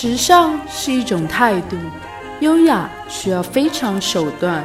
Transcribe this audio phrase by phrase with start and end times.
[0.00, 1.76] 时尚是一种态度，
[2.38, 4.64] 优雅需要非常手段，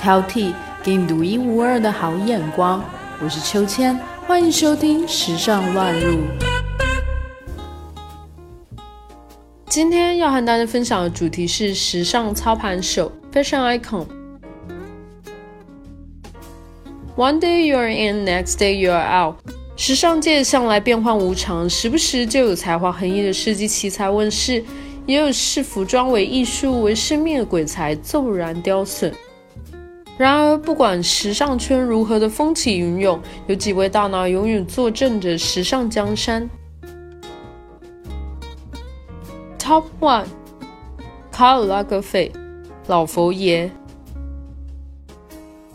[0.00, 0.52] 挑剔
[0.82, 2.84] 给你独一无二的好眼光。
[3.22, 6.16] 我是秋千，欢迎收听《时尚乱入》。
[9.68, 14.06] 今天要和大家分享的主题是时尚操盘手 （Fashion Icon）。
[17.14, 19.36] One day you're in, next day you're out。
[19.76, 24.64] 时尚界向来变幻无常，时不时就有才华横溢的设计奇才问世，
[25.04, 29.12] 也有视服装为艺术为生命的鬼才骤然凋损。
[30.16, 36.48] 然而，不管时尚圈如何的风起云涌，有几位大佬永远坐镇着时尚江山。
[39.58, 40.26] Top One，
[41.32, 42.30] 卡尔拉格斐，
[42.86, 43.70] 老佛爷。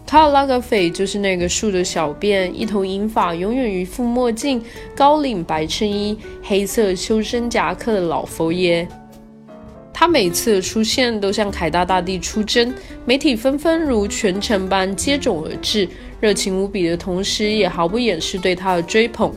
[0.09, 4.59] 卡尔拉格斐就是那个梳着小辫、一头银发、永远一副墨镜、
[4.95, 8.87] 高领白衬衣、黑色修身夹克的老佛爷。
[9.93, 12.73] 他每次出现都像凯大大帝出征，
[13.05, 15.87] 媒体纷纷如泉城般接踵而至，
[16.19, 19.31] 热情无比的同时，也毫不掩饰对他的追捧。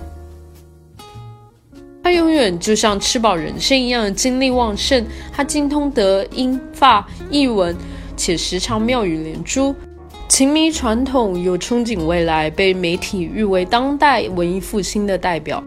[2.02, 7.77] 他永远就像吃饱人参一样精力旺盛，他精通德、英、法、译文，
[8.16, 9.74] 且时常妙语连珠。
[10.33, 15.62] 情迷传统又憧憬未来，被媒体誉为当代文艺复兴的代表。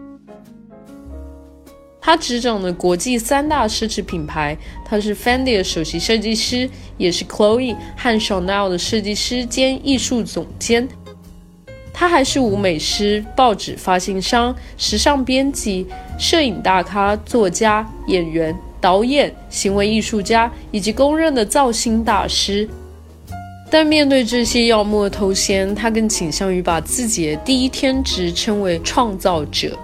[2.00, 10.88] 他执掌的国际三大奢侈品牌，他是 Fendi 的首席设计师，也是 Chloe 和 Chanel 的设计师兼艺术总监。
[11.92, 15.86] 他还是舞美师、报纸发行商、时尚编辑、
[16.18, 22.68] 摄影大咖、作家、演员、导演、行为艺术家以及公认的造星大师。
[23.68, 29.76] 但面对这些耀目的头衔，他更倾向于把自己的第一天职称为创造者。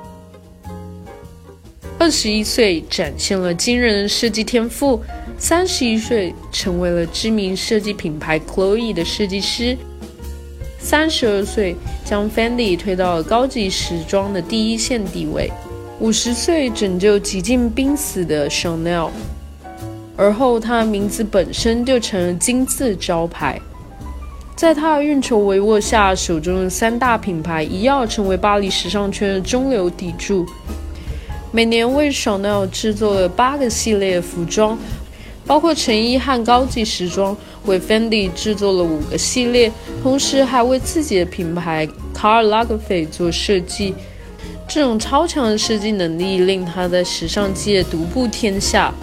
[1.99, 5.01] 二十一岁展现了惊人的设计天赋，
[5.37, 9.77] 三十一岁成为了知名设计品牌 Chloe 的设计师，
[10.79, 15.51] 三十二岁将 Fendi 推到了高级时装的第一线地位，
[16.01, 19.11] 五十岁拯救几近濒死的 Chanel，
[20.17, 23.61] 而后他的名字本身就成了金字招牌。
[24.63, 30.47] 在他的运筹帷幄下，手中的三大品牌一跃成为巴黎时尚圈的中流砥柱。
[31.51, 34.79] 每年为 Chanel 制作了八个系列服装，
[35.45, 37.35] 包括成衣和高级时装；
[37.67, 41.85] 为 Fendi 制作了五个系列，同时还为自己的品牌
[42.15, 43.93] 卡尔拉格斐做设计。
[44.69, 48.95] 这种超强的设计能力令他在时尚界独步天下。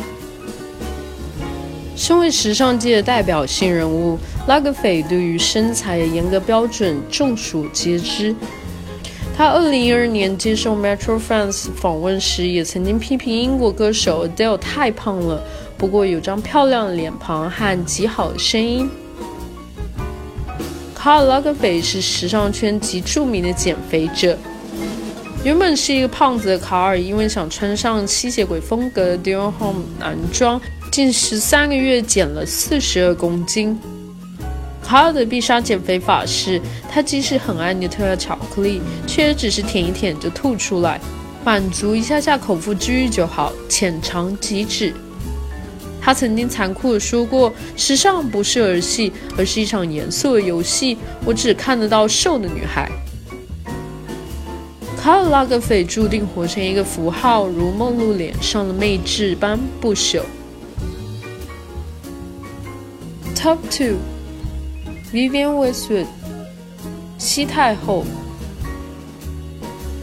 [2.00, 4.18] 身为时尚界的代表性人物，
[4.48, 8.34] 拉格斐对于身材的严格标准众所皆知。
[9.36, 15.44] 他2012年接受 Metro France 访问时，也曾经批评英国歌手 Adele 太胖了。
[15.78, 18.90] 不过有张漂亮的脸庞和极好的声音。
[20.96, 24.38] 卡尔拉格斐是时尚圈极著名的减肥者。
[25.44, 30.59] 原本是一个胖子的卡尔，因为想穿上吸血鬼风格的 Dior Homme 男装。
[30.92, 33.80] 近十三个月减了四十二公斤。
[34.84, 36.60] 卡尔的必杀减肥法是，
[36.92, 41.00] 他即使很爱 Nutella 巧克力，却也只是舔一舔就吐出来，
[41.46, 44.94] 满足一下下口腹之欲就好，浅尝即止。
[46.02, 50.98] 他曾经残酷地说过：“时尚不是儿戏，而是一场严肃的游戏。
[51.24, 52.90] 我只看得到瘦的女孩。”
[55.00, 60.22] 卡尔拉格斐注定活成一个符号，如梦露脸上的魅质般不朽。
[63.42, 63.96] Top two,
[65.14, 66.08] Vivienne Westwood，
[67.18, 68.04] 西太后。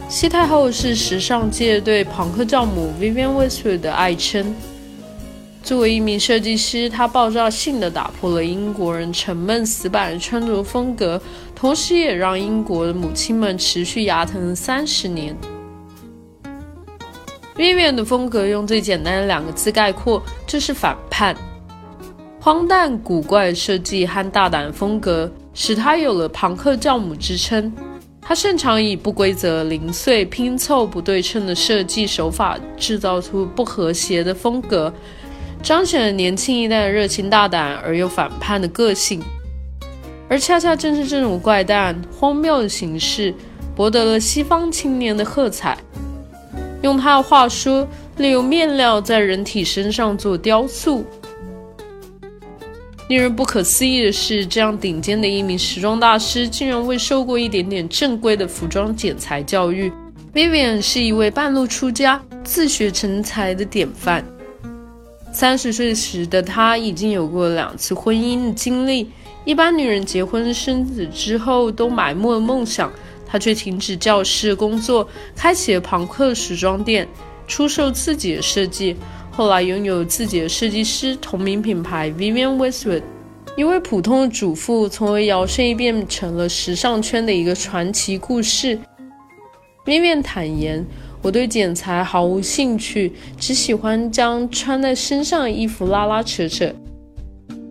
[0.09, 4.55] 西太后是时尚界对朋克教母 Vivienne Westwood 的爱称。
[5.61, 11.21] 作为一名设计师，她爆炸性的打破了英国人沉闷死板的穿着风格，
[11.53, 15.37] 同时也让英国的母亲们持续牙疼三十年。
[17.55, 21.37] Vivienne 的风格用最简单的两个字概括，就是反叛。
[22.47, 27.69] 荒诞古怪设计和大胆风格，使他有了“朋克教母”之称。
[28.21, 34.93] 他擅长以不规则、零碎、拼凑、不对称的设计手法，制造出不和谐的风格，
[35.61, 39.21] 彰显了年轻一代的热情、大胆而又反叛的个性。
[40.29, 43.33] 而恰恰正是这种怪诞、荒谬的形式，
[43.75, 45.77] 博得了西方青年的喝彩。
[46.81, 47.85] 用他的话说
[48.15, 51.03] ：“利用面料在人体身上做雕塑。”
[53.07, 59.89] 令人不可思议的是，这样顶尖的一名时装大师，竟然未受过一点点正规的服装剪裁教育。
[60.33, 64.25] Vivian 是一位半路出家、自学成才的典范。
[65.31, 69.09] 三十岁时的她已经有过两次婚姻的经历。
[69.45, 72.91] 一般女人结婚生子之后都埋没了梦想，
[73.25, 77.07] 她却停止教师工作，开启了朋克时装店，
[77.47, 78.97] 出售自己的设计。
[79.37, 83.03] 后来拥有自己的设计师同名品牌 Vivian Westwood。
[83.55, 88.79] 一位普通的主妇，从而摇身一变成了时尚圈的一个传奇故事。
[89.85, 90.83] Vivian 坦言。
[91.21, 96.73] 我对剪裁毫无兴趣，只喜欢将穿在身上的衣服拉拉扯扯。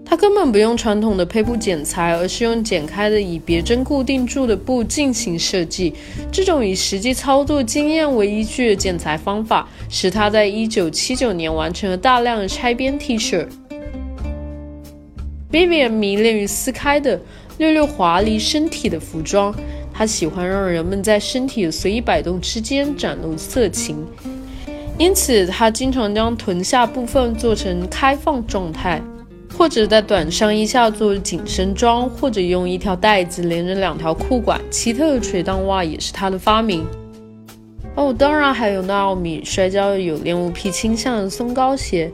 [0.08, 5.92] 他根本不用传统的胚布剪裁，而是用剪开的以别针固定住的布进行设计。
[6.30, 13.46] 这种以实际操作经验为依据的剪裁方法，使他在1979年完成了大量的拆边 T 恤。
[15.50, 17.20] Vivian 迷恋于撕开的、
[17.58, 19.52] 略略华丽身体的服装。
[19.92, 23.96] 他喜欢让人们在身体的随意摆动之间展露色情，
[24.98, 29.00] 因此他经常将臀下部分做成开放状态，
[29.56, 34.60] 或者在短上衣下做紧身装，或者用一条带子连着两条裤管。
[34.70, 36.84] 奇特的垂裆袜也是他的发明。
[37.94, 42.12] 哦，当然还有纳奥米摔跤有恋物癖倾向的松糕鞋。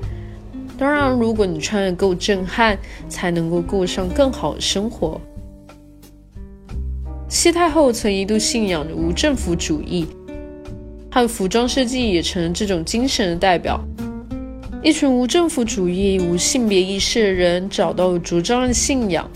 [0.78, 2.78] 当然，如果你穿得够震撼，
[3.08, 5.20] 才能够过上更好的生活。
[7.28, 10.06] 西太后曾一度信仰着无政府主义，
[11.10, 13.84] 她的服装设计也成了这种精神的代表。
[14.82, 19.30] 一群无政府主义、无性别意识的人找到了主张的信仰。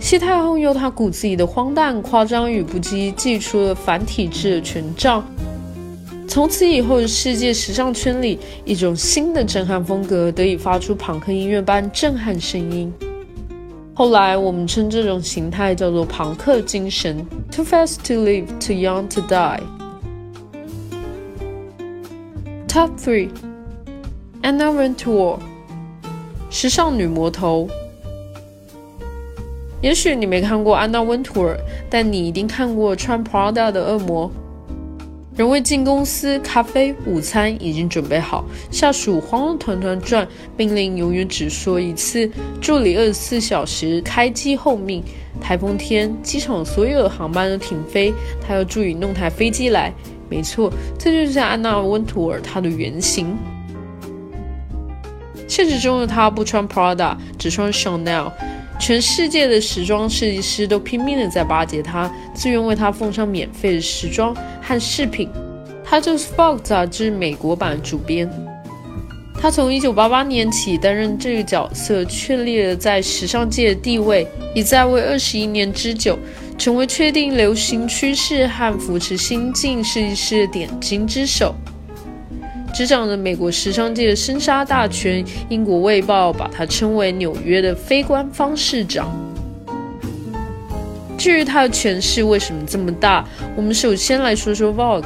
[0.00, 5.24] 西太后用她骨子里的荒诞、夸张与不羁，祭出了反体制的权杖。
[6.26, 12.92] 从此以后，世界时尚圈里一种新的震撼风格得以发出朋克音乐般震撼声音。
[13.94, 17.24] 后来，我们称这种形态叫做朋克精神。
[17.52, 19.60] Too fast to live, too young to die.
[22.66, 23.28] Top three:
[24.42, 25.38] Anna Wintour，
[26.50, 27.68] 时尚女魔头。
[29.80, 31.56] 也许你没看过安娜温图尔，
[31.88, 34.28] 但你一定看过穿 Prada 的恶魔。
[35.36, 38.44] 人未进公司，咖啡、午餐已经准备好。
[38.70, 42.28] 下属慌了团团转，命令永远只说一次。
[42.60, 45.02] 助理二十四小时开机候命。
[45.40, 48.12] 台风天，机场所有的航班都停飞，
[48.46, 49.92] 他要助理弄台飞机来。
[50.28, 53.36] 没错，这就是安娜温图尔她的原型。
[55.52, 58.32] 现实中的她不穿 Prada，只穿 Chanel。
[58.80, 65.28] 全世界的时装设计师都拼命的在巴结她，自愿为她奉上免费的时装和饰品。
[65.84, 68.26] 她就是《Vogue》杂志美国版主编。
[69.38, 76.18] 她从1988年起担任这个角色，确立了在时尚界的地位，已在位21年之久，
[76.56, 81.54] 成为确定流行趋势和扶持新晋设计师的点睛之手。
[82.72, 89.10] 执掌着美国时尚界的生杀大权，英国《卫报》把他称为纽约的非官方市长。
[91.18, 93.24] 至于他的权势为什么这么大，
[93.54, 95.02] 我们首先来说说《Vogue》。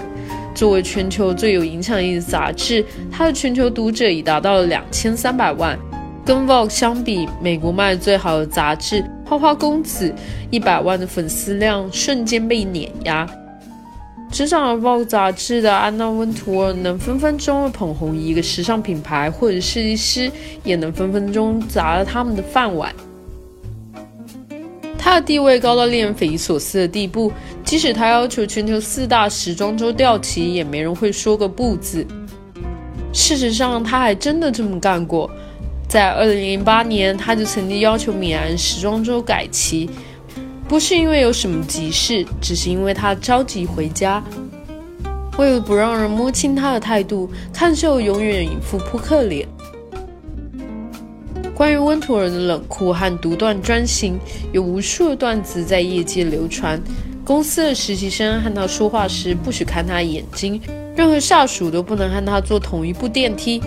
[0.55, 2.83] 作为全球最有影响力的杂志，
[3.13, 5.79] 它的全球读者已达到了两千三百万。
[6.25, 10.09] 跟《Vogue》相比，美国卖的最好的杂志《花花公子》
[10.51, 13.29] 一百万的粉丝量瞬间被碾压。
[14.31, 20.31] 执掌了《Vogue》杂志的安娜温图尔能分分钟捧红一个时尚品牌或者设计师，
[20.63, 22.95] 也能分分钟砸了他们的饭碗。
[24.99, 27.33] 他的地位高到令人匪夷所思的地步，
[27.65, 32.05] 即使他要求全球四大时装周调旗，也没人会说个不字。
[33.13, 35.31] 事实上，他还真的这么干过。
[35.89, 39.89] 在2008年，他就曾经要求米兰时装周改旗。
[40.69, 44.23] 不是因为有什么急事，只是因为他着急回家。
[45.39, 49.47] 为了不让人摸清他的态度，看秀永远一副扑克脸。
[51.55, 54.19] 关于温图尔的冷酷和独断专行，
[54.53, 56.81] 有无数的段子在业界流传。
[57.25, 60.61] 公司的实习生和他说话时不许看他眼睛，
[60.97, 63.63] 任何下属都不能和他坐同一部电梯。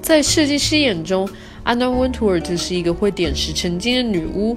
[0.00, 1.28] 在设计师眼中，
[1.62, 4.56] 安娜温图尔就是一个会点石成金的女巫。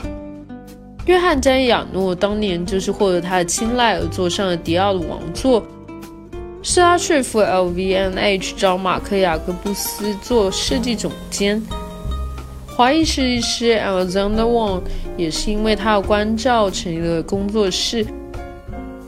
[1.08, 5.64] 约翰·詹亚诺当年就是获得他的青睐而坐上了迪奥的王座，
[6.62, 11.64] 是他说服 LVMH 找马克·雅各布斯做设计总监。
[12.68, 14.82] 华裔设计师 Alexander Wang
[15.16, 18.06] 也是因为他的关照成立了工作室。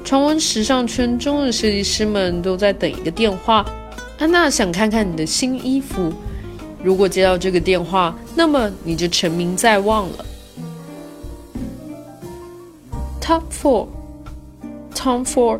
[0.05, 3.65] 传闻时尚圈中的设计师们都在等一个电话：
[4.17, 6.13] 安娜想看看你的新衣服。
[6.81, 10.25] 如果接到这个电话，那么你就成名在望了。
[13.29, 15.59] Top Four，Tom Ford，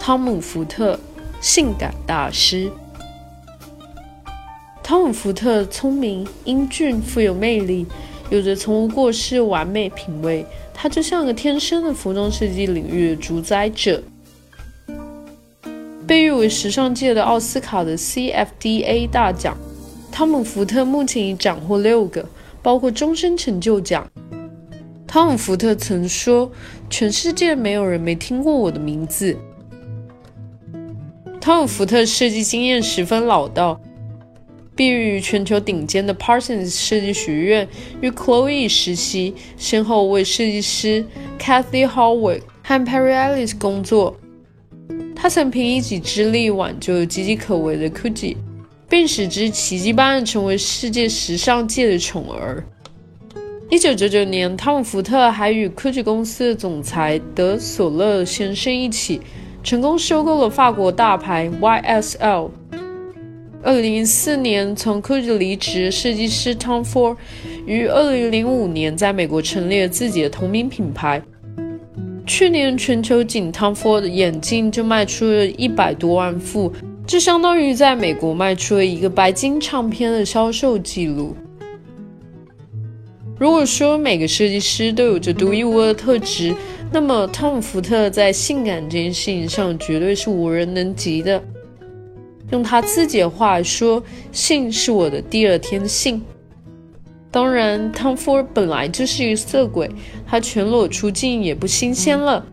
[0.00, 0.98] 汤姆·福特，
[1.38, 2.72] 性感大师。
[4.82, 7.86] 汤姆·福特聪明、英俊、富有魅力，
[8.30, 10.46] 有着从无过失完美品味。
[10.72, 14.02] 他就像个天生的服装设计领域主宰者。
[16.06, 19.54] 被誉为时尚界的奥斯卡的 CFDA 大奖，
[20.10, 22.24] 汤姆·福特目前已斩获六个，
[22.62, 24.10] 包括终身成就奖。
[25.14, 26.50] 汤姆·福特曾说
[26.90, 29.38] ：“全世界没有人没听过我的名字。”
[31.40, 33.80] 汤姆·福特设计经验十分老道，
[34.74, 37.68] 毕业于全球顶尖的 Parsons 设计学院，
[38.00, 41.06] 与 Chloe 实习，先后为设计师
[41.38, 44.16] Kathy Howard 和 Perry Ellis 工作。
[45.14, 48.36] 他曾凭一己之力挽救岌岌可危的 Gucci，
[48.88, 52.64] 并使之奇迹般成为世界时尚界的宠儿。
[53.70, 59.20] 一九九九年，汤姆·福特还与 Gucci 公司的总裁德索勒先生一起，
[59.62, 62.50] 成功收购了法国大牌 YSL。
[63.62, 67.16] 二零零四年，从 Gucci 离职设计师 Tom Ford，
[67.66, 71.22] 于二零零五年在美国成立了自己的同名品牌。
[72.26, 76.70] 去年，全球仅 Tom Ford 眼镜就卖出了一百多万副，
[77.06, 81.34] 这相当于在美国卖出了一个白金唱片的销售记录。
[83.38, 86.54] 如果说每个设计师都有着独一无二的特质，
[86.92, 91.42] 那么汤姆·福特在性感这件事情上绝对是无人能及的。
[92.52, 94.00] 用他自己的话说，
[94.30, 96.22] 性是我的第二天性。
[97.30, 99.90] 当然，汤姆·福特本来就是一个色鬼，
[100.24, 102.46] 他全裸出镜也不新鲜了。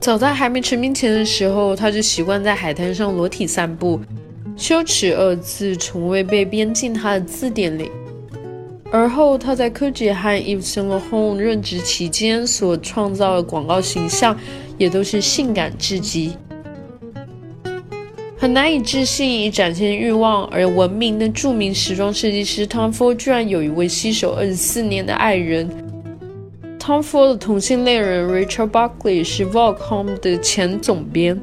[0.00, 4.00] 早在还没成名前的时候，他就习惯在海滩上裸体散步，
[4.56, 7.88] 羞耻二字从未被编进他的字典里。
[8.92, 14.38] 而后，他在科技和 Yves Saint Laurent 任职期间所创造的广告形象，
[14.78, 16.32] 也都是性感至极。
[18.38, 25.68] 很难以置信，以展现欲望而闻名的著名时装设计师 Tom Ford 居然有一位携手二十四年的爱人。
[26.78, 31.40] Tom Ford 的同性恋人 Richard Buckley 是 Vogue Home 的前总编。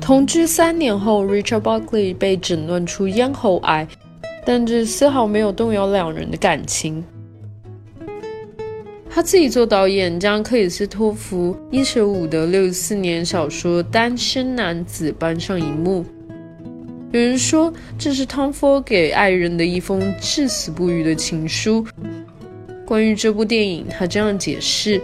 [0.00, 3.86] 同居三年后，Richard Buckley 被诊断出咽喉癌。
[4.44, 7.04] 但这丝毫没有动摇两人的感情。
[9.12, 16.04] 他自己做导演，将克里斯托弗·伊舍伍德六四年小说《单身男子》搬上荧幕。
[17.12, 21.84] 有人说，这是汤佛给爱人的一封至死不渝的情书。
[22.86, 25.00] 关于这部电影，他这样解释：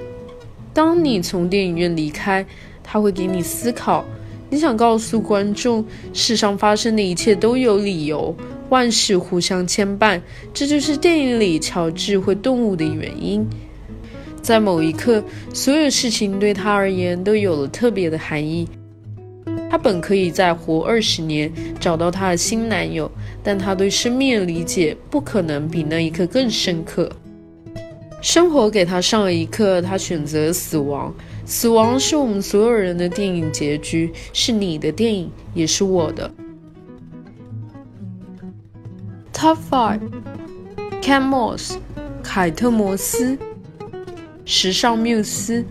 [0.73, 2.47] 当你从电影院离开，
[2.85, 4.05] 他会给你思考。
[4.49, 8.33] 你想告诉观众，世上发生的一切都有理由。
[8.69, 10.21] 万事互相牵绊，
[10.53, 13.47] 这就是电影里乔治会顿悟的原因。
[14.43, 18.69] 在某一刻，所有事情对他而言都有了特别的含义。
[19.69, 23.11] 他本可以再活二十年，找到他的新男友，
[23.43, 27.11] 但他对生命的理解不可能比那一刻更深刻。
[28.23, 31.13] 生活给他上了一课，他选择死亡。
[31.45, 36.29] 死亡是我们所有人的电影结局，是你的电影，也是我的。
[39.47, 40.01] Top five:
[41.01, 41.77] Ken Moss，
[42.21, 43.39] 凯特·摩斯，
[44.45, 45.65] 时尚缪斯。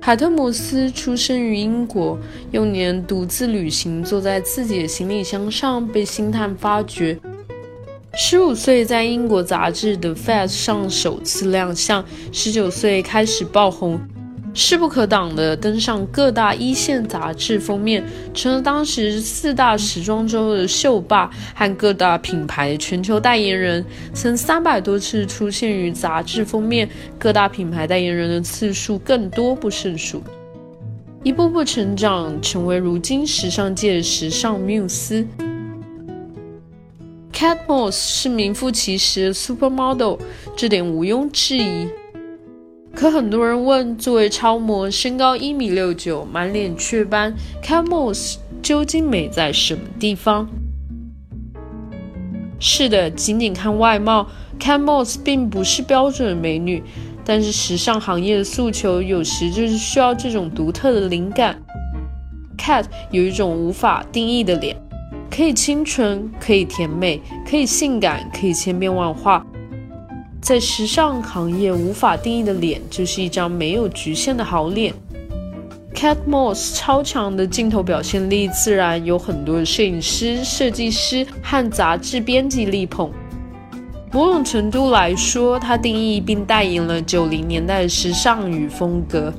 [0.00, 2.18] 凯特·摩斯出生于英国，
[2.50, 7.16] 幼年独自旅行，坐在自己的行李箱上，被星探发掘。
[8.12, 14.00] 十五岁在英国杂志《The Face》上首次亮相，十九岁开始爆红。
[14.54, 26.88] 势不可挡地登上各大一线杂志封面，成了当时四大时装周的秀霸和各大品牌全球代言人，曾三百多次出现于杂志封面，
[27.18, 30.22] 各大品牌代言人的次数更多不胜数，
[31.22, 35.24] 一步步成长，成为如今时尚界时尚缪斯。
[37.32, 40.18] Kate Moss 是名副其实的 supermodel，
[40.56, 41.86] 这点毋庸置疑。
[42.98, 50.48] 可很多人问，作为超模，身高一米六九，满脸雀斑，Camus 究竟美在什么地方？
[52.58, 54.26] 是的，仅仅看外貌
[54.58, 56.82] ，Camus 并不是标准美女。
[57.24, 61.56] 但是时尚行业的诉求，有时就是需要这种独特的灵感。
[62.58, 64.76] Cat 有一种无法定义的脸，
[65.30, 69.46] 可以清纯，可以甜美，可以性感，可以千变万化。
[70.40, 74.94] 在时尚行业无法定义的脸，就是一张没有局限的好脸。
[75.94, 83.10] Cat Moss 超强的镜头表现力，自然有很多摄影师、设计师和杂志编辑力捧。
[84.12, 89.34] 某种程度来说，它定义并代言了九零年代的时尚与风格。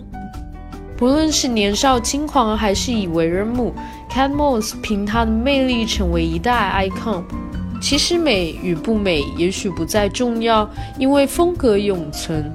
[0.98, 3.74] 不论是年少轻狂还是已为人母
[4.12, 7.24] ，Cat Moss 凭她的魅力成为一代 icon。
[7.82, 12.52] 其实美与不美也许不再重要，因为风格永存。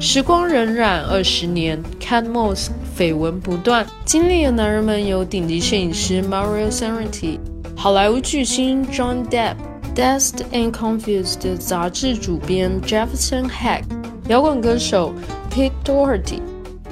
[0.00, 7.38] 时光荏苒二十年，Cat Moss 绯闻不断，经历的男人们有顶级摄影师 Mario Serenti
[7.76, 9.54] 好莱坞巨星 John Depp，
[9.96, 13.82] 《Dazed and Confused》杂志主编 Jefferson Hack，
[14.28, 15.12] 摇滚歌手
[15.52, 16.40] Pete Doherty，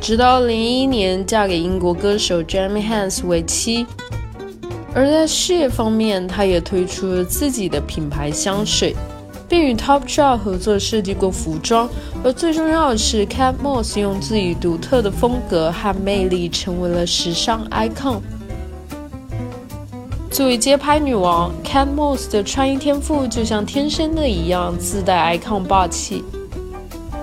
[0.01, 3.87] 直到零一年嫁给英国歌手 Jamie Hans 为妻。
[4.97, 8.97] 而在事业方面，他也推出了自己的品牌香水。
[9.49, 11.89] 并与 Topshop 合作设计过服装，
[12.25, 18.19] 而最重要的是，Cat Moss 用自己独特的风格和魅力成为了时尚 icon。
[20.31, 26.25] 作为街拍女王，Cat Moss 的穿衣天赋就像天生的一样，自带 icon 霸气。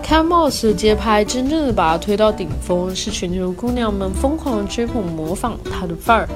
[0.02, 6.30] Cat Moss 的街拍真正的把她推到顶峰，是全球姑娘们疯狂追捧模仿她的范儿。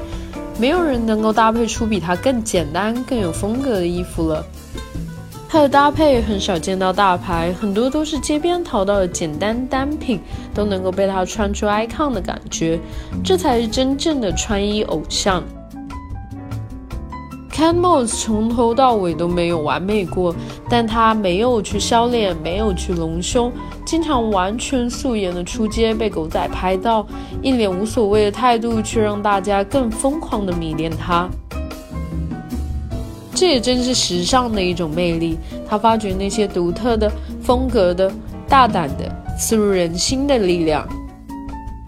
[0.60, 4.46] 没有人能够搭配出比她更简单、更有风格的衣服了。
[5.50, 10.20] 它的搭配很少见到大牌，很多都是街边淘到的简单单品，
[10.54, 12.80] 都能够被它穿出 icon 的感觉，
[13.24, 15.42] 这才是真正的穿衣偶像。
[17.50, 20.36] Cat Moss 从头到尾都没有完美过，
[20.70, 23.52] 但他没有去削脸，没有去隆胸，
[23.88, 27.08] 经常完全素颜的出街被狗仔拍到，
[27.42, 31.30] 一脸无所谓的态度，却让大家更疯狂的迷恋他。
[33.34, 37.10] 这也正是时尚的一种魅力，他发掘那些独特的
[37.42, 38.12] 风格的、
[38.46, 40.86] 大胆的、刺入人心的力量。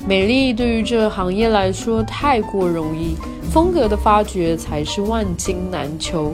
[0.07, 3.17] 美丽对于这个行业来说太过容易，
[3.51, 6.33] 风格的发掘才是万金难求。